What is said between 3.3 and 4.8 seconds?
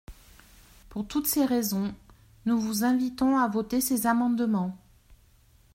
à voter ces amendements.